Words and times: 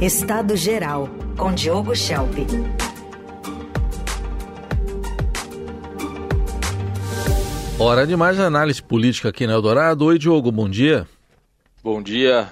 Estado 0.00 0.54
Geral, 0.54 1.08
com 1.36 1.52
Diogo 1.52 1.92
Schelp. 1.92 2.32
Hora 7.80 8.06
de 8.06 8.14
mais 8.14 8.38
análise 8.38 8.80
política 8.80 9.30
aqui 9.30 9.44
na 9.44 9.54
Eldorado. 9.54 10.04
Oi, 10.04 10.16
Diogo, 10.16 10.52
bom 10.52 10.68
dia. 10.68 11.04
Bom 11.82 12.00
dia, 12.00 12.48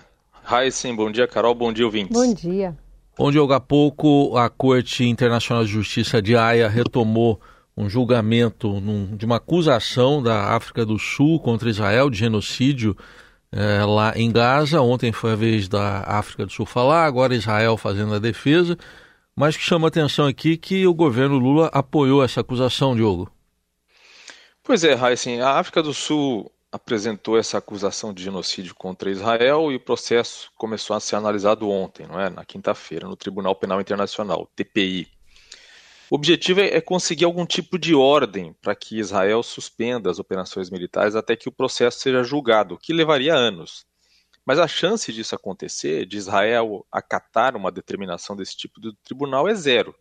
Heisen, 0.51 0.97
bom 0.97 1.09
dia, 1.09 1.29
Carol, 1.29 1.55
bom 1.55 1.73
dia, 1.73 1.85
ouvintes. 1.87 2.13
Bom 2.13 2.35
dia. 2.35 2.77
Bom, 3.17 3.31
Diogo, 3.31 3.53
há 3.53 3.61
pouco 3.61 4.37
a 4.37 4.51
Corte 4.51 5.05
Internacional 5.05 5.65
de 5.65 5.71
Justiça 5.71 6.21
de 6.21 6.37
Haia 6.37 6.69
retomou 6.69 7.41
um 7.77 7.89
julgamento 7.89 8.81
num, 8.81 9.17
de 9.17 9.25
uma 9.25 9.37
acusação 9.37 10.21
da 10.21 10.57
África 10.57 10.85
do 10.85 10.99
Sul 10.99 11.39
contra 11.39 11.71
Israel 11.71 12.11
de 12.11 12.19
genocídio 12.19 12.97
é, 13.53 13.85
lá 13.85 14.13
em 14.17 14.31
Gaza. 14.31 14.81
Ontem 14.81 15.13
foi 15.13 15.33
a 15.33 15.37
vez 15.37 15.69
da 15.69 16.01
África 16.01 16.47
do 16.47 16.53
Sul 16.53 16.67
falar, 16.67 17.05
agora 17.05 17.35
Israel 17.35 17.77
fazendo 17.77 18.15
a 18.15 18.19
defesa. 18.19 18.77
Mas 19.35 19.57
que 19.57 19.63
chama 19.63 19.89
atenção 19.89 20.27
aqui 20.27 20.57
que 20.57 20.87
o 20.87 20.95
governo 20.95 21.39
Lula 21.39 21.71
apoiou 21.73 22.25
essa 22.25 22.41
acusação, 22.41 22.97
Diogo. 22.97 23.31
Pois 24.63 24.83
é, 24.83 24.95
Heisen, 24.95 25.41
a 25.41 25.59
África 25.59 25.83
do 25.83 25.93
Sul 25.93 26.51
apresentou 26.73 27.39
essa 27.39 27.59
acusação 27.59 28.13
de 28.13 28.23
genocídio 28.23 28.75
contra 28.75 29.11
Israel 29.11 29.71
e 29.71 29.77
o 29.77 29.81
processo 29.81 30.51
começou 30.57 30.97
a 30.97 31.01
ser 31.01 31.17
analisado 31.17 31.69
ontem, 31.69 32.07
não 32.07 32.21
é? 32.21 32.29
na 32.29 32.45
quinta-feira, 32.45 33.07
no 33.07 33.17
Tribunal 33.17 33.55
Penal 33.55 33.81
Internacional, 33.81 34.49
TPI. 34.55 35.16
O 36.09 36.15
objetivo 36.15 36.61
é 36.61 36.81
conseguir 36.81 37.25
algum 37.25 37.45
tipo 37.45 37.77
de 37.77 37.93
ordem 37.93 38.55
para 38.63 38.77
que 38.77 38.99
Israel 38.99 39.43
suspenda 39.43 40.09
as 40.09 40.21
operações 40.21 40.71
militares 40.71 41.17
até 41.17 41.35
que 41.35 41.49
o 41.49 41.53
processo 41.53 41.99
seja 41.99 42.23
julgado, 42.23 42.79
que 42.79 42.93
levaria 42.93 43.35
anos. 43.35 43.85
Mas 44.45 44.61
a 44.61 44.69
chance 44.69 45.13
disso 45.13 45.35
acontecer, 45.35 46.07
de 46.07 46.17
Israel 46.17 46.87
acatar 46.93 47.57
uma 47.57 47.73
determinação 47.73 48.37
desse 48.37 48.57
tipo 48.57 48.81
do 48.81 48.93
tribunal, 48.93 49.49
é 49.49 49.55
zero. 49.55 49.93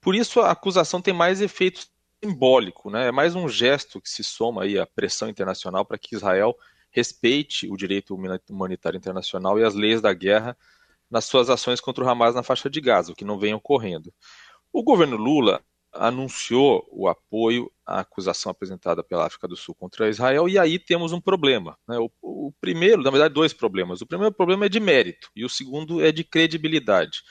Por 0.00 0.14
isso, 0.14 0.40
a 0.40 0.52
acusação 0.52 1.02
tem 1.02 1.12
mais 1.12 1.40
efeitos 1.40 1.90
simbólico, 2.22 2.88
né? 2.88 3.08
É 3.08 3.12
mais 3.12 3.34
um 3.34 3.48
gesto 3.48 4.00
que 4.00 4.08
se 4.08 4.22
soma 4.22 4.62
aí 4.62 4.78
à 4.78 4.86
pressão 4.86 5.28
internacional 5.28 5.84
para 5.84 5.98
que 5.98 6.14
Israel 6.14 6.56
respeite 6.92 7.68
o 7.68 7.76
direito 7.76 8.16
humanitário 8.48 8.96
internacional 8.96 9.58
e 9.58 9.64
as 9.64 9.74
leis 9.74 10.00
da 10.00 10.12
guerra 10.12 10.56
nas 11.10 11.24
suas 11.24 11.50
ações 11.50 11.80
contra 11.80 12.04
o 12.04 12.08
Hamas 12.08 12.34
na 12.34 12.42
faixa 12.42 12.70
de 12.70 12.80
Gaza, 12.80 13.12
o 13.12 13.14
que 13.14 13.24
não 13.24 13.38
vem 13.38 13.52
ocorrendo. 13.52 14.12
O 14.74 14.82
governo 14.82 15.16
Lula 15.16 15.62
anunciou 15.92 16.84
o 16.90 17.06
apoio 17.06 17.70
à 17.86 18.00
acusação 18.00 18.50
apresentada 18.50 19.04
pela 19.04 19.24
África 19.24 19.46
do 19.46 19.54
Sul 19.54 19.72
contra 19.72 20.08
Israel, 20.08 20.48
e 20.48 20.58
aí 20.58 20.80
temos 20.80 21.12
um 21.12 21.20
problema. 21.20 21.78
Né? 21.86 21.96
O, 21.96 22.10
o, 22.20 22.52
primeiro, 22.60 23.00
na 23.00 23.08
verdade, 23.12 23.32
dois 23.32 23.52
problemas. 23.52 24.00
O 24.00 24.06
primeiro 24.06 24.34
problema 24.34 24.66
é 24.66 24.68
de 24.68 24.80
mérito, 24.80 25.30
e 25.36 25.44
o 25.44 25.48
segundo 25.48 26.04
é 26.04 26.10
de 26.10 26.24
credibilidade. 26.24 27.22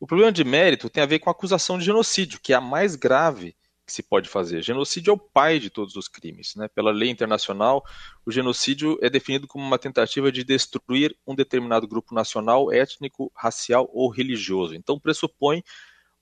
O 0.00 0.06
problema 0.06 0.32
de 0.32 0.42
mérito 0.44 0.88
tem 0.88 1.02
a 1.02 1.06
ver 1.06 1.18
com 1.18 1.28
a 1.28 1.32
acusação 1.32 1.76
de 1.76 1.84
genocídio, 1.84 2.40
que 2.42 2.54
é 2.54 2.56
a 2.56 2.60
mais 2.60 2.96
grave 2.96 3.54
que 3.84 3.92
se 3.92 4.02
pode 4.02 4.30
fazer. 4.30 4.62
Genocídio 4.62 5.10
é 5.10 5.14
o 5.14 5.18
pai 5.18 5.58
de 5.58 5.68
todos 5.68 5.94
os 5.94 6.08
crimes. 6.08 6.54
Né? 6.56 6.68
Pela 6.68 6.90
lei 6.90 7.10
internacional, 7.10 7.84
o 8.24 8.30
genocídio 8.30 8.98
é 9.02 9.10
definido 9.10 9.46
como 9.46 9.62
uma 9.62 9.78
tentativa 9.78 10.32
de 10.32 10.42
destruir 10.42 11.14
um 11.26 11.34
determinado 11.34 11.86
grupo 11.86 12.14
nacional, 12.14 12.72
étnico, 12.72 13.30
racial 13.34 13.90
ou 13.92 14.08
religioso. 14.08 14.74
Então, 14.74 14.98
pressupõe 14.98 15.62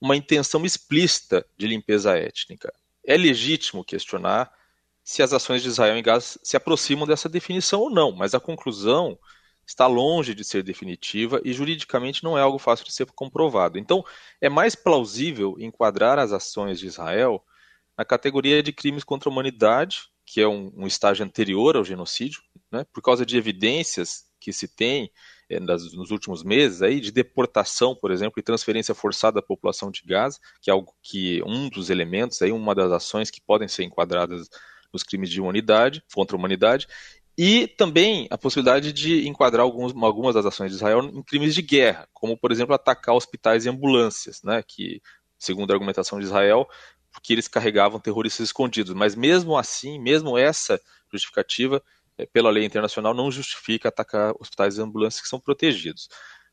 uma 0.06 0.16
intenção 0.16 0.64
explícita 0.64 1.44
de 1.58 1.66
limpeza 1.66 2.16
étnica. 2.16 2.72
É 3.04 3.16
legítimo 3.16 3.84
questionar 3.84 4.50
se 5.02 5.22
as 5.22 5.32
ações 5.32 5.62
de 5.62 5.68
Israel 5.68 5.96
em 5.96 6.02
Gaza 6.02 6.38
se 6.42 6.56
aproximam 6.56 7.06
dessa 7.06 7.28
definição 7.28 7.80
ou 7.80 7.90
não, 7.90 8.12
mas 8.12 8.34
a 8.34 8.40
conclusão 8.40 9.18
está 9.66 9.86
longe 9.86 10.32
de 10.32 10.44
ser 10.44 10.62
definitiva 10.62 11.40
e 11.44 11.52
juridicamente 11.52 12.22
não 12.22 12.38
é 12.38 12.40
algo 12.40 12.58
fácil 12.58 12.84
de 12.84 12.92
ser 12.92 13.06
comprovado. 13.06 13.78
Então, 13.78 14.04
é 14.40 14.48
mais 14.48 14.76
plausível 14.76 15.56
enquadrar 15.58 16.18
as 16.18 16.32
ações 16.32 16.78
de 16.78 16.86
Israel 16.86 17.44
na 17.98 18.04
categoria 18.04 18.62
de 18.62 18.72
crimes 18.72 19.02
contra 19.02 19.28
a 19.28 19.32
humanidade, 19.32 20.02
que 20.24 20.40
é 20.40 20.46
um, 20.46 20.72
um 20.76 20.86
estágio 20.86 21.24
anterior 21.24 21.76
ao 21.76 21.84
genocídio, 21.84 22.42
né, 22.70 22.84
por 22.92 23.02
causa 23.02 23.26
de 23.26 23.36
evidências 23.36 24.24
que 24.38 24.52
se 24.52 24.68
tem 24.68 25.10
nos 25.48 26.10
últimos 26.10 26.42
meses 26.42 26.82
aí 26.82 27.00
de 27.00 27.12
deportação, 27.12 27.94
por 27.94 28.10
exemplo, 28.10 28.38
e 28.38 28.42
transferência 28.42 28.94
forçada 28.94 29.36
da 29.36 29.42
população 29.42 29.90
de 29.90 30.02
Gaza, 30.04 30.38
que 30.60 30.70
é 30.70 30.72
algo 30.72 30.94
que 31.02 31.42
um 31.44 31.68
dos 31.68 31.90
elementos 31.90 32.42
aí, 32.42 32.50
uma 32.50 32.74
das 32.74 32.90
ações 32.90 33.30
que 33.30 33.40
podem 33.40 33.68
ser 33.68 33.84
enquadradas 33.84 34.48
nos 34.92 35.02
crimes 35.02 35.30
de 35.30 35.40
humanidade, 35.40 36.02
contra 36.14 36.36
a 36.36 36.38
humanidade, 36.38 36.88
e 37.38 37.66
também 37.66 38.26
a 38.30 38.38
possibilidade 38.38 38.92
de 38.92 39.28
enquadrar 39.28 39.62
alguns, 39.62 39.94
algumas 40.02 40.34
das 40.34 40.46
ações 40.46 40.70
de 40.70 40.76
Israel 40.76 41.00
em 41.04 41.22
crimes 41.22 41.54
de 41.54 41.62
guerra, 41.62 42.08
como 42.12 42.36
por 42.36 42.50
exemplo 42.50 42.74
atacar 42.74 43.14
hospitais 43.14 43.66
e 43.66 43.68
ambulâncias, 43.68 44.42
né, 44.42 44.62
que 44.66 45.02
segundo 45.38 45.70
a 45.70 45.74
argumentação 45.74 46.18
de 46.18 46.24
Israel 46.24 46.66
porque 47.16 47.32
eles 47.32 47.48
carregavam 47.48 47.98
terroristas 47.98 48.48
escondidos. 48.48 48.94
Mas 48.94 49.14
mesmo 49.14 49.56
assim, 49.56 49.98
mesmo 49.98 50.36
essa 50.36 50.78
justificativa, 51.10 51.82
pela 52.32 52.50
lei 52.50 52.64
internacional, 52.64 53.12
não 53.12 53.30
justifica 53.30 53.88
atacar 53.88 54.34
hospitais 54.40 54.78
e 54.78 54.82
ambulâncias 54.82 55.22
que 55.22 55.28
são 55.28 55.40
protegidos. 55.40 56.08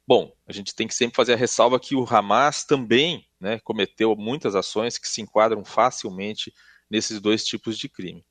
Bom, 0.05 0.33
a 0.45 0.51
gente 0.51 0.75
tem 0.75 0.87
que 0.87 0.95
sempre 0.95 1.15
fazer 1.15 1.33
a 1.33 1.37
ressalva 1.37 1.79
que 1.79 1.95
o 1.95 2.05
Hamas 2.05 2.65
também 2.65 3.25
né, 3.39 3.59
cometeu 3.59 4.15
muitas 4.15 4.55
ações 4.55 4.97
que 4.97 5.07
se 5.07 5.21
enquadram 5.21 5.63
facilmente 5.63 6.53
nesses 6.89 7.21
dois 7.21 7.45
tipos 7.45 7.77
de 7.77 7.87
crime. 7.87 8.25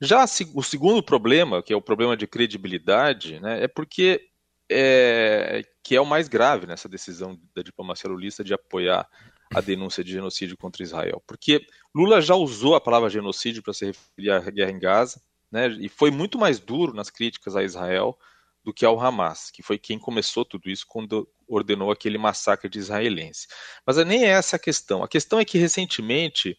Já 0.00 0.24
o 0.54 0.62
segundo 0.62 1.02
problema, 1.02 1.62
que 1.62 1.72
é 1.72 1.76
o 1.76 1.82
problema 1.82 2.16
de 2.16 2.26
credibilidade, 2.26 3.40
né, 3.40 3.64
é 3.64 3.68
porque 3.68 4.30
é, 4.70 5.62
que 5.82 5.94
é 5.94 6.00
o 6.00 6.06
mais 6.06 6.28
grave 6.28 6.66
nessa 6.66 6.88
decisão 6.88 7.38
da 7.54 7.62
diplomacia 7.62 8.10
lulista 8.10 8.42
de 8.42 8.52
apoiar 8.52 9.08
a 9.54 9.60
denúncia 9.60 10.02
de 10.02 10.12
genocídio 10.12 10.56
contra 10.56 10.82
Israel. 10.82 11.22
Porque 11.26 11.64
Lula 11.94 12.20
já 12.20 12.34
usou 12.34 12.74
a 12.74 12.80
palavra 12.80 13.08
genocídio 13.08 13.62
para 13.62 13.72
se 13.72 13.86
referir 13.86 14.30
à 14.30 14.40
guerra 14.50 14.70
em 14.70 14.78
Gaza, 14.78 15.20
né, 15.50 15.68
e 15.80 15.88
foi 15.88 16.10
muito 16.10 16.38
mais 16.38 16.58
duro 16.58 16.92
nas 16.92 17.10
críticas 17.10 17.56
a 17.56 17.62
Israel 17.62 18.18
do 18.64 18.74
que 18.74 18.84
ao 18.84 19.00
Hamas, 19.00 19.50
que 19.50 19.62
foi 19.62 19.78
quem 19.78 19.98
começou 19.98 20.44
tudo 20.44 20.68
isso 20.68 20.84
quando 20.88 21.28
ordenou 21.46 21.90
aquele 21.90 22.18
massacre 22.18 22.68
de 22.68 22.78
israelenses. 22.78 23.46
Mas 23.86 23.96
nem 23.98 24.24
é 24.24 24.28
essa 24.28 24.56
a 24.56 24.58
questão. 24.58 25.04
A 25.04 25.08
questão 25.08 25.38
é 25.38 25.44
que 25.44 25.56
recentemente 25.56 26.58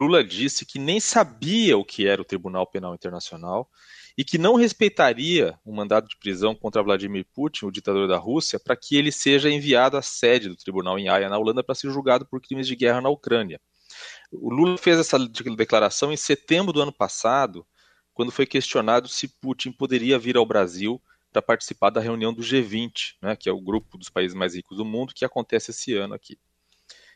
Lula 0.00 0.24
disse 0.24 0.64
que 0.64 0.78
nem 0.78 0.98
sabia 0.98 1.76
o 1.76 1.84
que 1.84 2.06
era 2.06 2.22
o 2.22 2.24
Tribunal 2.24 2.66
Penal 2.66 2.94
Internacional 2.94 3.70
e 4.16 4.24
que 4.24 4.38
não 4.38 4.54
respeitaria 4.54 5.58
o 5.64 5.74
mandado 5.74 6.08
de 6.08 6.16
prisão 6.16 6.54
contra 6.54 6.82
Vladimir 6.82 7.26
Putin, 7.34 7.66
o 7.66 7.70
ditador 7.70 8.08
da 8.08 8.16
Rússia, 8.16 8.58
para 8.58 8.74
que 8.74 8.96
ele 8.96 9.12
seja 9.12 9.50
enviado 9.50 9.98
à 9.98 10.02
sede 10.02 10.48
do 10.48 10.56
tribunal 10.56 10.98
em 10.98 11.08
Haia, 11.08 11.28
na 11.28 11.38
Holanda, 11.38 11.62
para 11.62 11.74
ser 11.74 11.90
julgado 11.90 12.24
por 12.26 12.40
crimes 12.40 12.66
de 12.66 12.76
guerra 12.76 13.02
na 13.02 13.10
Ucrânia. 13.10 13.60
O 14.32 14.52
Lula 14.52 14.78
fez 14.78 14.98
essa 14.98 15.18
declaração 15.18 16.12
em 16.12 16.16
setembro 16.16 16.72
do 16.72 16.80
ano 16.80 16.92
passado, 16.92 17.66
quando 18.20 18.32
foi 18.32 18.44
questionado 18.44 19.08
se 19.08 19.26
Putin 19.26 19.72
poderia 19.72 20.18
vir 20.18 20.36
ao 20.36 20.44
Brasil 20.44 21.00
para 21.32 21.40
participar 21.40 21.88
da 21.88 22.02
reunião 22.02 22.34
do 22.34 22.42
G20, 22.42 23.14
né, 23.22 23.34
que 23.34 23.48
é 23.48 23.52
o 23.52 23.58
grupo 23.58 23.96
dos 23.96 24.10
países 24.10 24.34
mais 24.34 24.54
ricos 24.54 24.76
do 24.76 24.84
mundo, 24.84 25.14
que 25.14 25.24
acontece 25.24 25.70
esse 25.70 25.94
ano 25.94 26.12
aqui. 26.12 26.38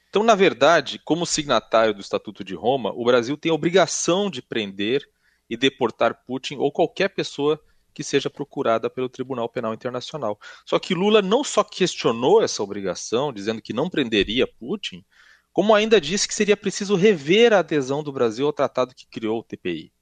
Então, 0.09 0.23
na 0.23 0.35
verdade, 0.35 0.99
como 1.05 1.27
signatário 1.27 1.93
do 1.93 2.01
Estatuto 2.01 2.43
de 2.43 2.55
Roma, 2.55 2.91
o 2.95 3.05
Brasil 3.05 3.37
tem 3.37 3.53
a 3.53 3.55
obrigação 3.55 4.31
de 4.31 4.41
prender 4.41 5.07
e 5.51 5.59
deportar 5.59 6.25
Putin 6.27 6.57
ou 6.57 6.73
qualquer 6.73 7.11
pessoa 7.11 7.61
que 7.93 8.03
seja 8.03 8.31
procurada 8.31 8.89
pelo 8.89 9.11
Tribunal 9.11 9.47
Penal 9.51 9.75
Internacional. 9.75 10.41
Só 10.65 10.79
que 10.79 10.95
Lula 10.95 11.21
não 11.21 11.45
só 11.45 11.63
questionou 11.63 12.43
essa 12.43 12.63
obrigação, 12.63 13.31
dizendo 13.31 13.61
que 13.61 13.75
não 13.75 13.91
prenderia 13.91 14.47
Putin, 14.47 15.05
como 15.53 15.75
ainda 15.75 16.01
disse 16.01 16.27
que 16.27 16.33
seria 16.33 16.57
preciso 16.57 16.97
rever 16.97 17.53
a 17.53 17.59
adesão 17.59 18.03
do 18.03 18.11
Brasil 18.11 18.47
ao 18.47 18.55
tratado 18.55 18.95
que 18.95 19.07
criou 19.07 19.41
o 19.41 19.45
TPI. 19.45 19.93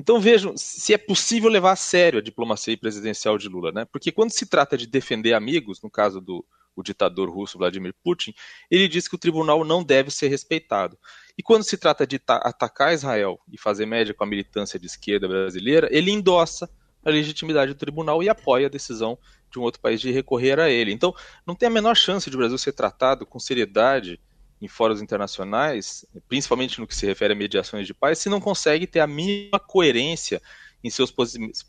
Então 0.00 0.18
vejam 0.18 0.56
se 0.56 0.94
é 0.94 0.98
possível 0.98 1.50
levar 1.50 1.72
a 1.72 1.76
sério 1.76 2.20
a 2.20 2.22
diplomacia 2.22 2.76
presidencial 2.76 3.36
de 3.36 3.48
Lula, 3.48 3.70
né? 3.70 3.84
Porque 3.84 4.10
quando 4.10 4.30
se 4.30 4.46
trata 4.46 4.74
de 4.74 4.86
defender 4.86 5.34
amigos, 5.34 5.82
no 5.82 5.90
caso 5.90 6.22
do 6.22 6.42
o 6.74 6.82
ditador 6.82 7.28
russo 7.28 7.58
Vladimir 7.58 7.92
Putin, 8.02 8.32
ele 8.70 8.88
diz 8.88 9.06
que 9.06 9.14
o 9.14 9.18
tribunal 9.18 9.62
não 9.62 9.84
deve 9.84 10.10
ser 10.10 10.28
respeitado. 10.28 10.96
E 11.36 11.42
quando 11.42 11.64
se 11.64 11.76
trata 11.76 12.06
de 12.06 12.18
atacar 12.26 12.94
Israel 12.94 13.38
e 13.52 13.58
fazer 13.58 13.84
média 13.84 14.14
com 14.14 14.24
a 14.24 14.26
militância 14.26 14.78
de 14.78 14.86
esquerda 14.86 15.28
brasileira, 15.28 15.88
ele 15.90 16.10
endossa 16.10 16.70
a 17.04 17.10
legitimidade 17.10 17.74
do 17.74 17.78
tribunal 17.78 18.22
e 18.22 18.28
apoia 18.30 18.68
a 18.68 18.70
decisão 18.70 19.18
de 19.50 19.58
um 19.58 19.62
outro 19.62 19.82
país 19.82 20.00
de 20.00 20.10
recorrer 20.10 20.58
a 20.58 20.70
ele. 20.70 20.92
Então, 20.92 21.14
não 21.46 21.54
tem 21.54 21.66
a 21.66 21.70
menor 21.70 21.96
chance 21.96 22.30
de 22.30 22.36
o 22.36 22.38
Brasil 22.38 22.56
ser 22.56 22.72
tratado 22.72 23.26
com 23.26 23.38
seriedade 23.38 24.18
em 24.60 24.68
fóruns 24.68 25.00
internacionais, 25.00 26.04
principalmente 26.28 26.80
no 26.80 26.86
que 26.86 26.94
se 26.94 27.06
refere 27.06 27.32
a 27.32 27.36
mediações 27.36 27.86
de 27.86 27.94
paz, 27.94 28.18
se 28.18 28.28
não 28.28 28.40
consegue 28.40 28.86
ter 28.86 29.00
a 29.00 29.06
mínima 29.06 29.58
coerência 29.58 30.40
em 30.82 30.90
seus 30.90 31.12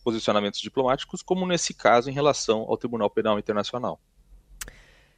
posicionamentos 0.03 0.59
diplomáticos, 0.59 1.21
como 1.21 1.45
nesse 1.45 1.73
caso 1.73 2.09
em 2.09 2.13
relação 2.13 2.61
ao 2.61 2.77
Tribunal 2.77 3.09
Penal 3.09 3.39
Internacional. 3.39 3.99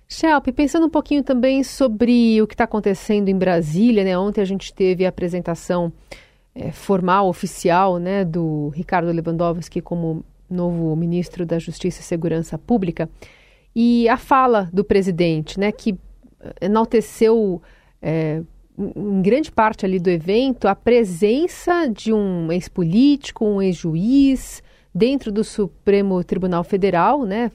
Shelp, 0.08 0.48
pensando 0.50 0.86
um 0.86 0.90
pouquinho 0.90 1.24
também 1.24 1.64
sobre 1.64 2.42
o 2.42 2.48
que 2.48 2.54
está 2.54 2.66
acontecendo 2.66 3.30
em 3.30 3.38
Brasília, 3.38 4.04
né? 4.04 4.18
Ontem 4.18 4.42
a 4.42 4.46
gente 4.46 4.74
teve 4.74 5.06
a 5.06 5.10
apresentação 5.10 5.92
é, 6.54 6.72
formal, 6.72 7.28
oficial, 7.28 7.98
né, 7.98 8.24
do 8.24 8.70
Ricardo 8.70 9.12
Lewandowski 9.12 9.82
como 9.82 10.24
novo 10.50 10.96
ministro 10.96 11.46
da 11.46 11.58
Justiça 11.58 12.02
e 12.02 12.04
Segurança 12.04 12.58
Pública. 12.58 13.10
e 13.76 14.08
a 14.08 14.18
fala 14.18 14.70
do 14.72 14.84
presidente, 14.84 15.60
né, 15.60 15.72
que 15.72 15.98
enalteceu 16.62 17.62
é, 18.02 18.42
em 18.78 19.22
grande 19.22 19.52
parte 19.52 19.86
ali 19.86 20.00
do 20.00 20.10
evento 20.10 20.68
a 20.68 20.76
presença 20.76 21.88
de 21.88 22.12
um 22.12 22.52
ex-político, 22.52 23.46
um 23.46 23.62
ex-juiz 23.62 24.64
dentro 24.94 25.32
do 25.32 25.44
Supremo 25.44 26.24
Tribunal 26.24 26.64
Federal, 26.64 27.24
né? 27.24 27.52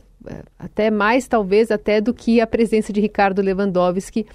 Até 0.58 0.90
mais 0.90 1.28
talvez 1.28 1.70
até 1.70 2.00
do 2.00 2.12
que 2.12 2.40
a 2.40 2.46
presença 2.46 2.92
de 2.92 3.00
Ricardo 3.00 3.40
Lewandowski 3.40 4.26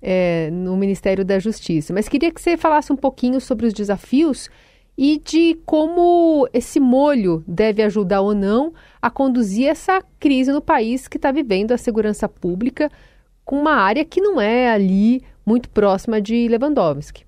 é, 0.00 0.50
no 0.50 0.76
Ministério 0.76 1.24
da 1.24 1.38
Justiça. 1.38 1.92
Mas 1.92 2.08
queria 2.08 2.32
que 2.32 2.40
você 2.40 2.56
falasse 2.56 2.92
um 2.92 2.96
pouquinho 2.96 3.40
sobre 3.40 3.66
os 3.66 3.74
desafios 3.74 4.48
e 4.96 5.20
de 5.22 5.58
como 5.66 6.48
esse 6.54 6.80
molho 6.80 7.44
deve 7.46 7.82
ajudar 7.82 8.22
ou 8.22 8.34
não 8.34 8.72
a 9.00 9.10
conduzir 9.10 9.68
essa 9.68 10.02
crise 10.18 10.50
no 10.50 10.62
país 10.62 11.06
que 11.06 11.18
está 11.18 11.30
vivendo 11.30 11.72
a 11.72 11.78
segurança 11.78 12.26
pública 12.28 12.90
com 13.46 13.58
uma 13.58 13.76
área 13.76 14.04
que 14.04 14.20
não 14.20 14.38
é 14.38 14.68
ali 14.68 15.24
muito 15.46 15.70
próxima 15.70 16.20
de 16.20 16.48
Lewandowski. 16.48 17.24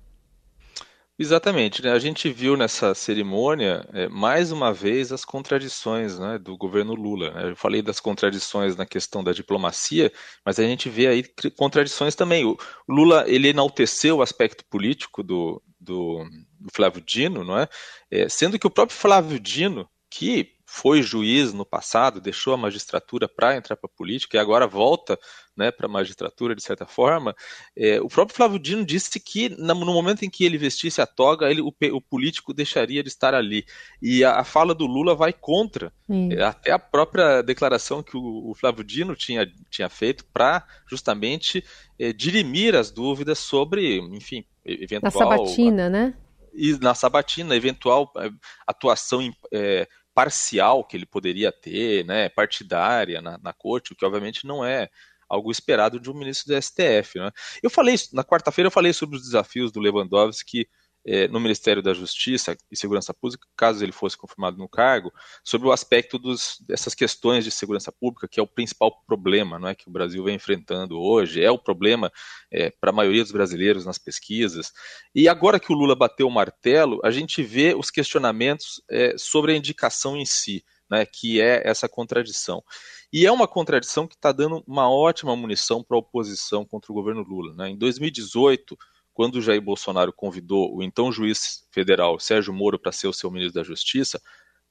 Exatamente, 1.17 1.81
né? 1.81 1.91
a 1.91 1.99
gente 1.99 2.29
viu 2.29 2.55
nessa 2.55 2.93
cerimônia 2.93 3.85
é, 3.91 4.07
mais 4.07 4.53
uma 4.53 4.71
vez 4.71 5.11
as 5.11 5.25
contradições 5.25 6.17
né, 6.17 6.37
do 6.37 6.55
governo 6.55 6.93
Lula. 6.93 7.31
Né? 7.31 7.51
Eu 7.51 7.55
falei 7.57 7.81
das 7.81 7.99
contradições 7.99 8.75
na 8.77 8.85
questão 8.85 9.21
da 9.21 9.33
diplomacia, 9.33 10.11
mas 10.45 10.59
a 10.59 10.63
gente 10.63 10.87
vê 10.89 11.07
aí 11.07 11.25
contradições 11.57 12.15
também. 12.15 12.45
O 12.45 12.57
Lula 12.87 13.25
ele 13.27 13.49
enalteceu 13.49 14.17
o 14.17 14.21
aspecto 14.21 14.63
político 14.65 15.21
do, 15.21 15.61
do, 15.77 16.23
do 16.57 16.69
Flávio 16.73 17.01
Dino, 17.01 17.43
não 17.43 17.57
é? 17.59 17.67
é? 18.09 18.29
Sendo 18.29 18.57
que 18.57 18.67
o 18.67 18.71
próprio 18.71 18.97
Flávio 18.97 19.41
Dino, 19.41 19.89
que 20.09 20.53
foi 20.71 21.01
juiz 21.01 21.51
no 21.51 21.65
passado, 21.65 22.21
deixou 22.21 22.53
a 22.53 22.57
magistratura 22.57 23.27
para 23.27 23.57
entrar 23.57 23.75
para 23.75 23.89
a 23.91 23.97
política 23.97 24.37
e 24.37 24.39
agora 24.39 24.67
volta 24.67 25.17
né, 25.57 25.71
para 25.71 25.87
a 25.87 25.89
magistratura, 25.89 26.55
de 26.55 26.61
certa 26.61 26.85
forma, 26.85 27.35
é, 27.75 27.99
o 27.99 28.07
próprio 28.07 28.37
Flávio 28.37 28.59
Dino 28.59 28.85
disse 28.85 29.19
que 29.19 29.49
no 29.49 29.75
momento 29.75 30.23
em 30.23 30.29
que 30.29 30.45
ele 30.45 30.59
vestisse 30.59 31.01
a 31.01 31.07
toga, 31.07 31.49
ele, 31.49 31.59
o, 31.59 31.73
o 31.91 31.99
político 31.99 32.53
deixaria 32.53 33.01
de 33.01 33.09
estar 33.09 33.33
ali. 33.33 33.65
E 33.99 34.23
a, 34.23 34.39
a 34.39 34.43
fala 34.43 34.75
do 34.75 34.85
Lula 34.85 35.15
vai 35.15 35.33
contra 35.33 35.91
é, 36.07 36.43
até 36.43 36.71
a 36.71 36.79
própria 36.79 37.41
declaração 37.41 38.03
que 38.03 38.15
o, 38.15 38.51
o, 38.51 38.53
Flávio 38.53 38.83
Dino 38.83 39.15
tinha, 39.15 39.51
tinha 39.71 39.89
feito 39.89 40.23
para 40.31 40.65
justamente 40.87 41.65
é, 41.97 42.13
dirimir 42.13 42.75
as 42.75 42.91
dúvidas 42.91 43.39
sobre, 43.39 43.97
enfim, 43.97 44.45
eventual... 44.63 45.01
Na 45.01 45.37
sabatina, 45.37 45.89
né? 45.89 46.13
E 46.53 46.73
na 46.79 46.93
sabatina, 46.93 47.55
eventual 47.55 48.11
é, 48.17 48.29
atuação 48.67 49.31
é, 49.51 49.87
parcial 50.19 50.83
que 50.83 50.97
ele 50.97 51.05
poderia 51.05 51.49
ter, 51.49 52.03
né, 52.03 52.27
partidária 52.27 53.21
na, 53.21 53.37
na 53.37 53.53
corte, 53.53 53.93
o 53.93 53.95
que 53.95 54.05
obviamente 54.05 54.45
não 54.45 54.65
é 54.65 54.89
algo 55.29 55.49
esperado 55.49 55.97
de 55.97 56.11
um 56.11 56.13
ministro 56.13 56.53
do 56.53 56.61
STF. 56.61 57.17
Né? 57.19 57.31
Eu 57.63 57.69
falei, 57.69 57.95
na 58.11 58.21
quarta-feira 58.21 58.67
eu 58.67 58.71
falei 58.71 58.91
sobre 58.91 59.15
os 59.15 59.21
desafios 59.21 59.71
do 59.71 59.79
Lewandowski 59.79 60.67
é, 61.05 61.27
no 61.27 61.39
Ministério 61.39 61.81
da 61.81 61.93
Justiça 61.93 62.57
e 62.71 62.75
Segurança 62.75 63.13
Pública, 63.13 63.47
caso 63.55 63.83
ele 63.83 63.91
fosse 63.91 64.17
confirmado 64.17 64.57
no 64.57 64.67
cargo, 64.67 65.11
sobre 65.43 65.67
o 65.67 65.71
aspecto 65.71 66.19
dos, 66.19 66.57
dessas 66.67 66.93
questões 66.93 67.43
de 67.43 67.51
segurança 67.51 67.91
pública, 67.91 68.27
que 68.27 68.39
é 68.39 68.43
o 68.43 68.47
principal 68.47 68.91
problema 69.05 69.57
não 69.57 69.67
é, 69.67 69.75
que 69.75 69.87
o 69.87 69.91
Brasil 69.91 70.23
vem 70.23 70.35
enfrentando 70.35 70.99
hoje, 70.99 71.43
é 71.43 71.49
o 71.49 71.57
problema 71.57 72.11
é, 72.51 72.69
para 72.69 72.89
a 72.89 72.93
maioria 72.93 73.23
dos 73.23 73.31
brasileiros 73.31 73.85
nas 73.85 73.97
pesquisas. 73.97 74.71
E 75.13 75.27
agora 75.27 75.59
que 75.59 75.71
o 75.71 75.75
Lula 75.75 75.95
bateu 75.95 76.27
o 76.27 76.31
martelo, 76.31 76.99
a 77.03 77.11
gente 77.11 77.41
vê 77.41 77.73
os 77.75 77.89
questionamentos 77.89 78.81
é, 78.89 79.15
sobre 79.17 79.53
a 79.53 79.55
indicação 79.55 80.17
em 80.17 80.25
si, 80.25 80.63
né, 80.89 81.05
que 81.05 81.39
é 81.39 81.61
essa 81.65 81.87
contradição. 81.87 82.63
E 83.11 83.25
é 83.25 83.31
uma 83.31 83.47
contradição 83.47 84.07
que 84.07 84.15
está 84.15 84.31
dando 84.31 84.63
uma 84.67 84.89
ótima 84.89 85.35
munição 85.35 85.83
para 85.83 85.97
a 85.97 85.99
oposição 85.99 86.63
contra 86.63 86.91
o 86.91 86.95
governo 86.95 87.23
Lula. 87.23 87.53
Né? 87.55 87.69
Em 87.69 87.77
2018, 87.77 88.77
quando 89.19 89.41
Jair 89.41 89.59
Bolsonaro 89.59 90.13
convidou 90.13 90.73
o 90.73 90.81
então 90.81 91.11
juiz 91.11 91.67
federal 91.73 92.17
Sérgio 92.21 92.53
Moro 92.53 92.79
para 92.79 92.93
ser 92.93 93.05
o 93.05 93.11
seu 93.11 93.29
ministro 93.29 93.61
da 93.61 93.67
Justiça, 93.67 94.17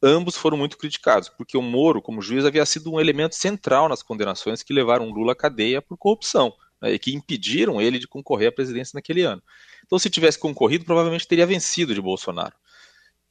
ambos 0.03 0.39
foram 0.39 0.57
muito 0.57 0.79
criticados, 0.79 1.29
porque 1.29 1.55
o 1.55 1.61
Moro, 1.61 2.01
como 2.01 2.23
juiz, 2.23 2.47
havia 2.47 2.65
sido 2.65 2.91
um 2.91 2.99
elemento 2.99 3.35
central 3.35 3.91
nas 3.91 4.03
condenações 4.03 4.63
que 4.63 4.73
levaram 4.73 5.11
Lula 5.11 5.33
à 5.33 5.37
cadeia 5.37 5.83
por 5.83 5.99
corrupção 5.99 6.51
né, 6.81 6.95
e 6.95 6.99
que 6.99 7.15
impediram 7.15 7.79
ele 7.79 7.99
de 7.99 8.09
concorrer 8.09 8.49
à 8.49 8.53
presidência 8.53 8.97
naquele 8.97 9.21
ano. 9.21 9.43
Então, 9.85 9.99
se 9.99 10.09
tivesse 10.09 10.39
concorrido, 10.39 10.87
provavelmente 10.87 11.29
teria 11.29 11.45
vencido 11.45 11.95
de 11.95 12.01
Bolsonaro. 12.01 12.55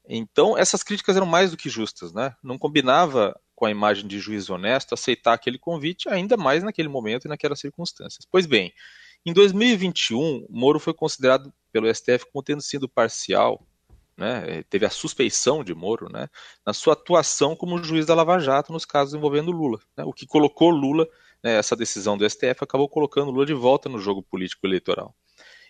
Então, 0.07 0.55
essas 0.55 0.83
críticas 0.83 1.17
eram 1.17 1.25
mais 1.25 1.49
do 1.49 1.57
que 1.57 1.67
justas, 1.67 2.13
né? 2.13 2.35
Não 2.43 2.59
combinava 2.59 3.35
com 3.55 3.65
a 3.65 3.71
imagem 3.71 4.07
de 4.07 4.19
juiz 4.19 4.51
honesto 4.51 4.93
aceitar 4.93 5.33
aquele 5.33 5.57
convite, 5.57 6.07
ainda 6.09 6.37
mais 6.37 6.61
naquele 6.61 6.87
momento 6.87 7.25
e 7.25 7.27
naquelas 7.27 7.59
circunstâncias. 7.59 8.23
Pois 8.29 8.45
bem, 8.45 8.71
em 9.29 9.33
2021, 9.33 10.47
Moro 10.49 10.79
foi 10.79 10.93
considerado 10.93 11.53
pelo 11.69 11.93
STF 11.93 12.25
como 12.31 12.41
tendo 12.41 12.61
sido 12.61 12.87
parcial, 12.87 13.61
né, 14.15 14.63
teve 14.69 14.85
a 14.85 14.89
suspeição 14.89 15.65
de 15.65 15.75
Moro, 15.75 16.09
né, 16.09 16.29
na 16.65 16.71
sua 16.71 16.93
atuação 16.93 17.53
como 17.53 17.83
juiz 17.83 18.05
da 18.05 18.15
Lava 18.15 18.39
Jato 18.39 18.71
nos 18.71 18.85
casos 18.85 19.13
envolvendo 19.13 19.51
Lula, 19.51 19.79
né, 19.97 20.05
o 20.05 20.13
que 20.13 20.25
colocou 20.25 20.69
Lula, 20.69 21.05
né, 21.43 21.57
essa 21.57 21.75
decisão 21.75 22.17
do 22.17 22.27
STF 22.27 22.63
acabou 22.63 22.87
colocando 22.87 23.29
Lula 23.29 23.45
de 23.45 23.53
volta 23.53 23.89
no 23.89 23.99
jogo 23.99 24.23
político 24.23 24.65
eleitoral. 24.65 25.13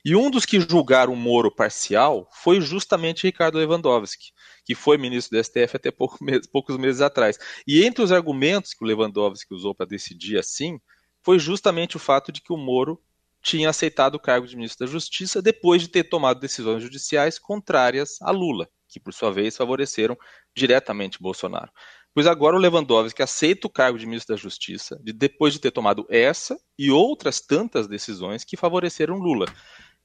E 0.05 0.15
um 0.15 0.29
dos 0.29 0.45
que 0.45 0.61
julgaram 0.61 1.15
Moro 1.15 1.51
parcial 1.51 2.29
foi 2.31 2.61
justamente 2.61 3.23
Ricardo 3.23 3.57
Lewandowski, 3.57 4.31
que 4.63 4.75
foi 4.75 4.99
ministro 4.99 5.35
do 5.35 5.43
STF 5.43 5.75
até 5.75 5.89
pouco 5.89 6.19
poucos 6.51 6.77
meses 6.77 7.01
atrás. 7.01 7.39
E 7.67 7.83
entre 7.83 8.03
os 8.03 8.11
argumentos 8.11 8.75
que 8.75 8.85
o 8.85 8.87
Lewandowski 8.87 9.51
usou 9.53 9.73
para 9.73 9.87
decidir 9.87 10.37
assim, 10.37 10.79
foi 11.23 11.39
justamente 11.39 11.97
o 11.97 11.99
fato 11.99 12.31
de 12.31 12.39
que 12.39 12.53
o 12.53 12.57
Moro 12.57 13.01
tinha 13.47 13.69
aceitado 13.69 14.15
o 14.15 14.19
cargo 14.19 14.45
de 14.45 14.57
ministro 14.57 14.85
da 14.85 14.91
Justiça 14.91 15.41
depois 15.41 15.81
de 15.81 15.87
ter 15.87 16.03
tomado 16.03 16.37
decisões 16.37 16.83
judiciais 16.83 17.39
contrárias 17.39 18.21
a 18.21 18.29
Lula, 18.29 18.67
que 18.89 18.99
por 18.99 19.13
sua 19.13 19.31
vez 19.31 19.55
favoreceram 19.55 20.17
diretamente 20.53 21.21
Bolsonaro. 21.21 21.71
Pois 22.13 22.27
agora 22.27 22.57
o 22.57 22.59
Lewandowski 22.59 23.23
aceita 23.23 23.65
o 23.65 23.69
cargo 23.69 23.97
de 23.97 24.05
ministro 24.05 24.35
da 24.35 24.41
Justiça 24.41 24.99
depois 25.01 25.53
de 25.53 25.59
ter 25.59 25.71
tomado 25.71 26.05
essa 26.09 26.59
e 26.77 26.91
outras 26.91 27.39
tantas 27.39 27.87
decisões 27.87 28.43
que 28.43 28.57
favoreceram 28.57 29.15
Lula. 29.15 29.45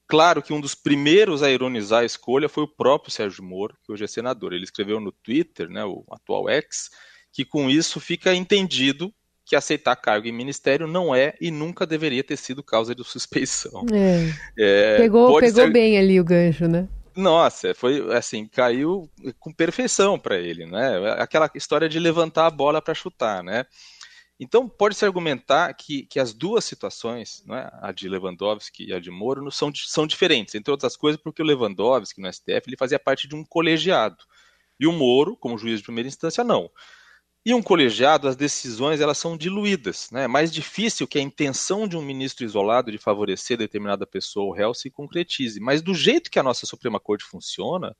Claro 0.07 0.41
que 0.41 0.53
um 0.53 0.61
dos 0.61 0.73
primeiros 0.73 1.43
a 1.43 1.51
ironizar 1.51 2.03
a 2.03 2.05
escolha 2.05 2.47
foi 2.47 2.63
o 2.63 2.73
próprio 2.73 3.11
Sérgio 3.11 3.43
Moro, 3.43 3.75
que 3.83 3.91
hoje 3.91 4.05
é 4.05 4.07
senador. 4.07 4.53
Ele 4.53 4.63
escreveu 4.63 5.01
no 5.01 5.11
Twitter, 5.11 5.67
né, 5.69 5.83
o 5.83 6.05
atual 6.11 6.49
ex, 6.49 6.89
que 7.33 7.43
com 7.43 7.69
isso 7.69 7.99
fica 7.99 8.33
entendido 8.33 9.13
que 9.53 9.55
aceitar 9.55 9.95
cargo 9.95 10.27
em 10.27 10.31
ministério 10.31 10.87
não 10.87 11.13
é 11.13 11.35
e 11.39 11.51
nunca 11.51 11.85
deveria 11.85 12.23
ter 12.23 12.37
sido 12.37 12.63
causa 12.63 12.95
de 12.95 13.03
suspeição. 13.03 13.85
É. 13.93 14.33
É, 14.57 14.97
pegou 14.97 15.39
pegou 15.39 15.65
ser... 15.65 15.71
bem 15.71 15.97
ali 15.97 16.19
o 16.19 16.23
gancho, 16.23 16.67
né? 16.67 16.87
Nossa, 17.15 17.75
foi 17.75 18.11
assim, 18.15 18.47
caiu 18.47 19.07
com 19.39 19.53
perfeição 19.53 20.17
para 20.17 20.39
ele, 20.39 20.65
né? 20.65 21.11
Aquela 21.19 21.49
história 21.53 21.87
de 21.87 21.99
levantar 21.99 22.47
a 22.47 22.49
bola 22.49 22.81
para 22.81 22.95
chutar, 22.95 23.43
né? 23.43 23.65
Então, 24.39 24.67
pode-se 24.67 25.05
argumentar 25.05 25.71
que, 25.75 26.07
que 26.07 26.19
as 26.19 26.33
duas 26.33 26.65
situações, 26.65 27.43
né, 27.45 27.69
a 27.79 27.91
de 27.91 28.09
Lewandowski 28.09 28.87
e 28.87 28.93
a 28.93 28.99
de 28.99 29.11
Moro, 29.11 29.51
são, 29.51 29.71
são 29.75 30.07
diferentes, 30.07 30.55
entre 30.55 30.71
outras 30.71 30.97
coisas, 30.97 31.21
porque 31.21 31.43
o 31.43 31.45
Lewandowski, 31.45 32.19
no 32.19 32.33
STF, 32.33 32.63
ele 32.65 32.77
fazia 32.77 32.97
parte 32.97 33.27
de 33.27 33.35
um 33.35 33.45
colegiado. 33.45 34.17
E 34.79 34.87
o 34.87 34.91
Moro, 34.91 35.37
como 35.37 35.57
juiz 35.57 35.77
de 35.77 35.83
primeira 35.83 36.07
instância, 36.07 36.43
não. 36.43 36.71
E 37.45 37.53
um 37.53 37.61
colegiado, 37.61 38.27
as 38.27 38.37
decisões 38.37 39.01
elas 39.01 39.17
são 39.17 39.35
diluídas. 39.35 40.09
Né? 40.11 40.23
É 40.23 40.27
mais 40.27 40.51
difícil 40.51 41.05
que 41.05 41.19
a 41.19 41.21
intenção 41.21 41.85
de 41.87 41.97
um 41.97 42.01
ministro 42.01 42.45
isolado 42.45 42.89
de 42.89 42.97
favorecer 42.97 43.57
determinada 43.57 44.07
pessoa 44.07 44.45
ou 44.45 44.53
réu 44.53 44.73
se 44.73 44.89
concretize. 44.89 45.59
Mas 45.59 45.81
do 45.81 45.93
jeito 45.93 46.31
que 46.31 46.39
a 46.39 46.43
nossa 46.43 46.65
Suprema 46.65 47.01
Corte 47.01 47.25
funciona, 47.25 47.93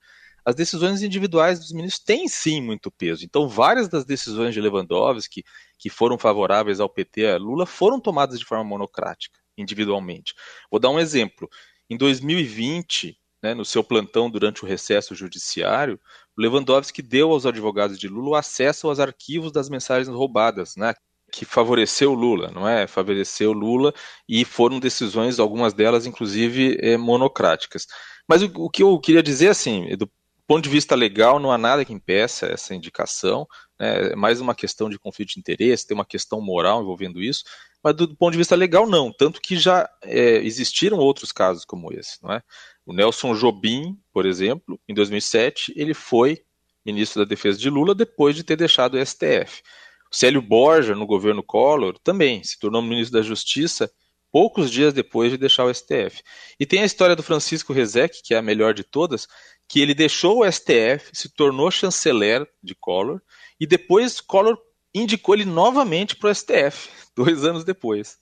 as 0.46 0.56
decisões 0.56 1.02
individuais 1.02 1.60
dos 1.60 1.74
ministros 1.74 2.04
têm 2.04 2.28
sim 2.30 2.62
muito 2.62 2.90
peso. 2.90 3.26
Então, 3.26 3.50
várias 3.50 3.90
das 3.90 4.06
decisões 4.06 4.54
de 4.54 4.62
Lewandowski, 4.62 5.44
que 5.78 5.90
foram 5.90 6.18
favoráveis 6.18 6.80
ao 6.80 6.88
PT 6.88 7.28
a 7.28 7.38
Lula, 7.38 7.66
foram 7.66 8.00
tomadas 8.00 8.40
de 8.40 8.46
forma 8.46 8.64
monocrática, 8.64 9.40
individualmente. 9.58 10.34
Vou 10.72 10.80
dar 10.80 10.90
um 10.90 11.00
exemplo. 11.00 11.50
Em 11.90 11.98
2020, 11.98 13.18
né, 13.44 13.54
no 13.54 13.66
seu 13.66 13.84
plantão 13.84 14.30
durante 14.30 14.64
o 14.64 14.68
recesso 14.68 15.14
judiciário, 15.14 16.00
Lewandowski 16.38 17.02
deu 17.02 17.32
aos 17.32 17.46
advogados 17.46 18.00
de 18.00 18.08
Lula 18.08 18.40
acesso 18.40 18.88
aos 18.88 19.02
arquivos 19.02 19.52
das 19.52 19.70
mensagens 19.70 20.08
roubadas, 20.08 20.78
né, 20.78 20.94
que 21.30 21.44
favoreceu 21.44 22.14
Lula, 22.14 22.52
não 22.52 22.68
é? 22.68 22.86
Favoreceu 22.86 23.52
Lula 23.52 23.92
e 24.30 24.46
foram 24.46 24.80
decisões, 24.80 25.40
algumas 25.40 25.74
delas 25.74 26.06
inclusive 26.06 26.78
é, 26.80 26.96
monocráticas. 26.96 27.88
Mas 28.28 28.44
o, 28.44 28.52
o, 28.56 28.70
que 28.70 28.84
eu 28.84 29.00
queria 29.00 29.24
dizer, 29.24 29.50
assim, 29.50 29.96
do 29.98 30.10
ponto 30.48 30.64
de 30.64 30.70
vista 30.70 30.96
legal, 30.96 31.40
não 31.40 31.52
há 31.52 31.58
nada 31.58 31.84
que 31.84 31.92
impeça 31.92 32.46
essa 32.46 32.76
indicação. 32.76 33.48
Né, 33.84 34.14
é 34.14 34.16
mais 34.16 34.40
uma 34.40 34.56
questão 34.56 34.90
de 34.90 34.98
conflito 34.98 35.34
de 35.34 35.40
interesse, 35.40 35.86
tem 35.86 35.94
uma 35.94 36.06
questão 36.06 36.40
moral 36.40 36.82
envolvendo 36.82 37.22
isso. 37.22 37.44
Mas 37.84 37.94
do, 37.94 38.08
do 38.08 38.16
ponto 38.16 38.32
de 38.32 38.38
vista 38.38 38.56
legal, 38.56 38.88
não. 38.88 39.12
Tanto 39.12 39.42
que 39.42 39.58
já 39.58 39.90
é, 40.02 40.38
existiram 40.38 40.98
outros 40.98 41.34
casos 41.34 41.66
como 41.66 41.92
esse, 41.92 42.24
não 42.24 42.32
é? 42.32 42.42
O 42.86 42.94
Nelson 42.94 43.36
Jobim, 43.36 44.00
por 44.14 44.26
exemplo, 44.26 44.80
em 44.88 44.94
2007, 44.94 45.74
ele 45.76 45.94
foi 45.94 46.42
ministro 46.86 47.24
da 47.24 47.28
Defesa 47.28 47.60
de 47.60 47.70
Lula 47.70 47.94
depois 47.94 48.36
de 48.36 48.44
ter 48.44 48.56
deixado 48.56 48.96
o 48.96 49.06
STF. 49.06 49.62
O 50.10 50.16
Célio 50.16 50.42
Borja, 50.42 50.96
no 50.96 51.06
governo 51.06 51.44
Collor, 51.44 51.98
também 52.00 52.42
se 52.42 52.58
tornou 52.58 52.82
ministro 52.82 53.20
da 53.20 53.22
Justiça 53.22 53.92
poucos 54.32 54.72
dias 54.72 54.94
depois 54.94 55.32
de 55.32 55.38
deixar 55.38 55.66
o 55.66 55.74
STF. 55.74 56.24
E 56.60 56.66
tem 56.66 56.82
a 56.82 56.86
história 56.86 57.16
do 57.16 57.24
Francisco 57.24 57.74
Rezec, 57.74 58.22
que 58.24 58.34
é 58.34 58.38
a 58.38 58.42
melhor 58.42 58.74
de 58.74 58.84
todas, 58.84 59.28
que 59.68 59.82
ele 59.82 59.94
deixou 59.94 60.40
o 60.40 60.52
STF, 60.52 61.10
se 61.14 61.30
tornou 61.30 61.70
chanceler 61.70 62.48
de 62.62 62.76
Collor, 62.76 63.22
e 63.60 63.68
depois 63.68 64.20
Collor 64.20 64.58
indicou 64.94 65.36
ele 65.36 65.46
novamente 65.46 66.16
para 66.16 66.30
o 66.30 66.36
STF, 66.36 66.90
dois 67.16 67.44
anos 67.44 67.64
depois. 67.64 68.18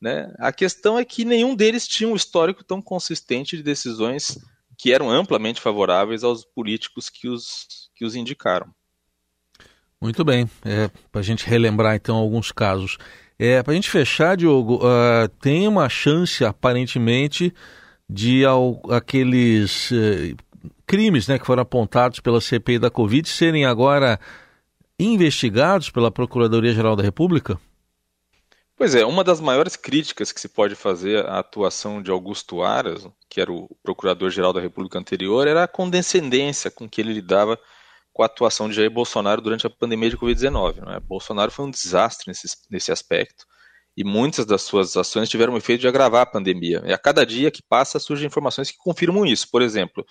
Né? 0.00 0.32
A 0.38 0.52
questão 0.52 0.98
é 0.98 1.04
que 1.04 1.24
nenhum 1.24 1.54
deles 1.54 1.88
tinha 1.88 2.08
um 2.08 2.16
histórico 2.16 2.62
tão 2.62 2.82
consistente 2.82 3.56
de 3.56 3.62
decisões 3.62 4.38
que 4.76 4.92
eram 4.92 5.10
amplamente 5.10 5.60
favoráveis 5.60 6.24
aos 6.24 6.44
políticos 6.44 7.08
que 7.08 7.28
os, 7.28 7.88
que 7.94 8.04
os 8.04 8.14
indicaram. 8.14 8.66
Muito 10.00 10.24
bem. 10.24 10.50
É, 10.64 10.90
para 11.10 11.20
a 11.20 11.24
gente 11.24 11.46
relembrar 11.46 11.94
então 11.94 12.16
alguns 12.16 12.52
casos. 12.52 12.98
É, 13.38 13.62
para 13.62 13.72
a 13.72 13.74
gente 13.74 13.90
fechar, 13.90 14.36
Diogo, 14.36 14.76
uh, 14.76 15.28
tem 15.40 15.66
uma 15.66 15.88
chance 15.88 16.44
aparentemente 16.44 17.52
de 18.08 18.44
ao, 18.44 18.80
aqueles 18.90 19.90
uh, 19.90 20.36
crimes 20.86 21.26
né, 21.26 21.38
que 21.38 21.46
foram 21.46 21.62
apontados 21.62 22.20
pela 22.20 22.40
CPI 22.40 22.78
da 22.78 22.90
Covid 22.90 23.28
serem 23.28 23.64
agora 23.64 24.20
investigados 24.98 25.90
pela 25.90 26.10
Procuradoria-Geral 26.10 26.96
da 26.96 27.02
República? 27.02 27.58
Pois 28.76 28.94
é, 28.94 29.04
uma 29.04 29.22
das 29.22 29.40
maiores 29.40 29.76
críticas 29.76 30.32
que 30.32 30.40
se 30.40 30.48
pode 30.48 30.74
fazer 30.74 31.24
à 31.26 31.38
atuação 31.38 32.02
de 32.02 32.10
Augusto 32.10 32.62
Aras, 32.62 33.06
que 33.28 33.40
era 33.40 33.52
o 33.52 33.68
procurador-geral 33.82 34.52
da 34.52 34.60
República 34.60 34.98
anterior, 34.98 35.46
era 35.46 35.62
a 35.62 35.68
condescendência 35.68 36.70
com 36.70 36.88
que 36.88 37.00
ele 37.00 37.12
lidava 37.12 37.58
com 38.12 38.22
a 38.22 38.26
atuação 38.26 38.68
de 38.68 38.74
Jair 38.74 38.90
Bolsonaro 38.90 39.40
durante 39.40 39.66
a 39.66 39.70
pandemia 39.70 40.10
de 40.10 40.16
Covid-19. 40.16 40.96
É? 40.96 41.00
Bolsonaro 41.00 41.52
foi 41.52 41.66
um 41.66 41.70
desastre 41.70 42.28
nesse, 42.28 42.48
nesse 42.68 42.90
aspecto 42.90 43.46
e 43.96 44.02
muitas 44.02 44.44
das 44.44 44.62
suas 44.62 44.96
ações 44.96 45.28
tiveram 45.28 45.54
o 45.54 45.56
efeito 45.56 45.82
de 45.82 45.88
agravar 45.88 46.22
a 46.22 46.26
pandemia. 46.26 46.82
E 46.84 46.92
a 46.92 46.98
cada 46.98 47.24
dia 47.24 47.50
que 47.50 47.62
passa 47.62 47.98
surgem 47.98 48.26
informações 48.26 48.70
que 48.70 48.78
confirmam 48.78 49.24
isso. 49.24 49.48
Por 49.50 49.62
exemplo, 49.62 50.04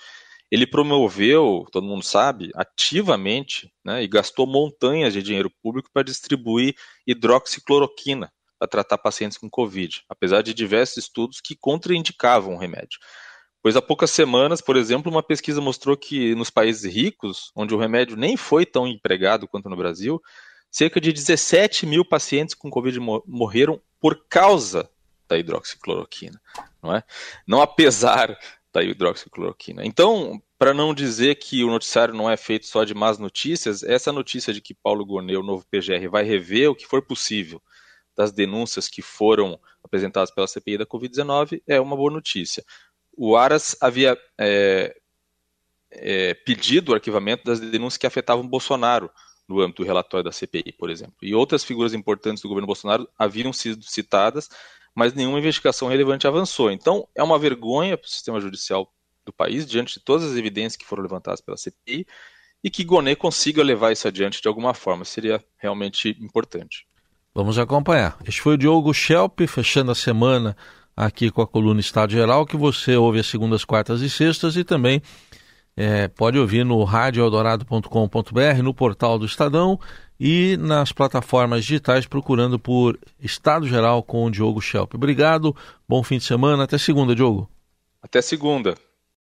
ele 0.53 0.67
promoveu, 0.67 1.65
todo 1.71 1.87
mundo 1.87 2.03
sabe, 2.03 2.51
ativamente 2.53 3.73
né, 3.83 4.03
e 4.03 4.07
gastou 4.07 4.45
montanhas 4.45 5.11
de 5.11 5.23
dinheiro 5.23 5.49
público 5.49 5.89
para 5.91 6.03
distribuir 6.03 6.75
hidroxicloroquina 7.07 8.31
para 8.59 8.67
tratar 8.67 8.99
pacientes 8.99 9.35
com 9.35 9.49
Covid, 9.49 10.03
apesar 10.07 10.43
de 10.43 10.53
diversos 10.53 11.05
estudos 11.05 11.41
que 11.41 11.55
contraindicavam 11.55 12.53
o 12.53 12.57
remédio. 12.59 12.99
Pois 13.63 13.75
há 13.75 13.81
poucas 13.81 14.11
semanas, 14.11 14.61
por 14.61 14.77
exemplo, 14.77 15.11
uma 15.11 15.23
pesquisa 15.23 15.59
mostrou 15.59 15.97
que 15.97 16.35
nos 16.35 16.51
países 16.51 16.83
ricos, 16.83 17.51
onde 17.55 17.73
o 17.73 17.79
remédio 17.79 18.15
nem 18.15 18.37
foi 18.37 18.63
tão 18.63 18.85
empregado 18.85 19.47
quanto 19.47 19.67
no 19.71 19.75
Brasil, 19.75 20.21
cerca 20.69 21.01
de 21.01 21.11
17 21.11 21.87
mil 21.87 22.05
pacientes 22.05 22.53
com 22.53 22.69
Covid 22.69 22.99
morreram 23.25 23.81
por 23.99 24.27
causa 24.29 24.87
da 25.27 25.35
hidroxicloroquina, 25.35 26.39
não 26.79 26.95
é? 26.95 27.03
Não 27.47 27.59
apesar 27.59 28.37
da 28.73 28.83
hidroxicloroquina. 28.83 29.85
Então, 29.85 30.41
para 30.57 30.73
não 30.73 30.93
dizer 30.93 31.35
que 31.35 31.63
o 31.63 31.69
noticiário 31.69 32.13
não 32.13 32.29
é 32.29 32.35
feito 32.35 32.65
só 32.65 32.83
de 32.83 32.93
más 32.93 33.19
notícias, 33.19 33.83
essa 33.83 34.11
notícia 34.11 34.53
de 34.53 34.61
que 34.61 34.73
Paulo 34.73 35.05
Gonet, 35.05 35.37
o 35.37 35.43
novo 35.43 35.65
PGR, 35.69 36.09
vai 36.09 36.23
rever 36.23 36.71
o 36.71 36.75
que 36.75 36.87
for 36.87 37.01
possível 37.01 37.61
das 38.15 38.31
denúncias 38.31 38.87
que 38.87 39.01
foram 39.01 39.59
apresentadas 39.83 40.31
pela 40.31 40.47
CPI 40.47 40.79
da 40.79 40.85
Covid-19 40.85 41.61
é 41.67 41.79
uma 41.79 41.95
boa 41.95 42.11
notícia 42.11 42.63
o 43.17 43.35
Aras 43.35 43.75
havia 43.79 44.17
é, 44.37 44.95
é, 45.91 46.33
pedido 46.33 46.91
o 46.91 46.95
arquivamento 46.95 47.43
das 47.43 47.59
denúncias 47.59 47.97
que 47.97 48.07
afetavam 48.07 48.47
Bolsonaro 48.47 49.09
no 49.47 49.61
âmbito 49.61 49.83
do 49.83 49.85
relatório 49.85 50.23
da 50.23 50.31
CPI, 50.31 50.73
por 50.77 50.89
exemplo. 50.89 51.15
E 51.21 51.35
outras 51.35 51.63
figuras 51.63 51.93
importantes 51.93 52.41
do 52.41 52.49
governo 52.49 52.67
Bolsonaro 52.67 53.07
haviam 53.17 53.53
sido 53.53 53.83
citadas, 53.83 54.49
mas 54.95 55.13
nenhuma 55.13 55.39
investigação 55.39 55.87
relevante 55.87 56.27
avançou. 56.27 56.71
Então, 56.71 57.07
é 57.15 57.23
uma 57.23 57.39
vergonha 57.39 57.97
para 57.97 58.05
o 58.05 58.09
sistema 58.09 58.39
judicial 58.39 58.91
do 59.25 59.33
país, 59.33 59.65
diante 59.65 59.95
de 59.95 60.05
todas 60.05 60.31
as 60.31 60.37
evidências 60.37 60.75
que 60.75 60.85
foram 60.85 61.03
levantadas 61.03 61.41
pela 61.41 61.57
CPI, 61.57 62.05
e 62.63 62.69
que 62.69 62.83
Gonet 62.83 63.17
consiga 63.17 63.61
levar 63.61 63.91
isso 63.91 64.07
adiante 64.07 64.41
de 64.41 64.47
alguma 64.47 64.73
forma. 64.73 65.03
Seria 65.03 65.43
realmente 65.57 66.09
importante. 66.21 66.87
Vamos 67.35 67.57
acompanhar. 67.57 68.17
Este 68.25 68.41
foi 68.41 68.53
o 68.53 68.57
Diogo 68.57 68.93
Schelp, 68.93 69.41
fechando 69.47 69.91
a 69.91 69.95
semana 69.95 70.55
aqui 70.95 71.31
com 71.31 71.41
a 71.41 71.47
coluna 71.47 71.79
Estado 71.79 72.11
Geral, 72.11 72.45
que 72.45 72.55
você 72.55 72.95
ouve 72.95 73.19
às 73.19 73.27
segundas, 73.27 73.65
quartas 73.65 74.01
e 74.01 74.09
sextas 74.09 74.55
e 74.55 74.63
também 74.63 75.01
é, 75.75 76.07
pode 76.07 76.37
ouvir 76.37 76.63
no 76.63 76.83
radioeldorado.com.br, 76.83 78.63
no 78.63 78.73
portal 78.73 79.17
do 79.17 79.25
Estadão 79.25 79.79
e 80.19 80.55
nas 80.57 80.91
plataformas 80.91 81.65
digitais 81.65 82.05
procurando 82.05 82.59
por 82.59 82.99
Estado 83.19 83.67
Geral 83.67 84.03
com 84.03 84.25
o 84.25 84.31
Diogo 84.31 84.61
Schelp. 84.61 84.93
Obrigado, 84.93 85.55
bom 85.87 86.03
fim 86.03 86.17
de 86.17 86.23
semana, 86.23 86.63
até 86.63 86.77
segunda, 86.77 87.15
Diogo. 87.15 87.49
Até 88.01 88.21
segunda. 88.21 88.75